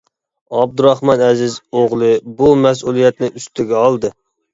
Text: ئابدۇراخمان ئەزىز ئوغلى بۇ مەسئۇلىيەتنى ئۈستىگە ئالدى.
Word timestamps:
ئابدۇراخمان 0.59 1.19
ئەزىز 1.25 1.57
ئوغلى 1.81 2.09
بۇ 2.39 2.47
مەسئۇلىيەتنى 2.63 3.29
ئۈستىگە 3.41 3.77
ئالدى. 3.83 4.13